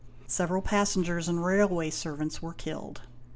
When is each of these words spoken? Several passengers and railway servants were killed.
Several 0.25 0.63
passengers 0.63 1.27
and 1.27 1.45
railway 1.45 1.91
servants 1.91 2.41
were 2.41 2.53
killed. 2.55 3.01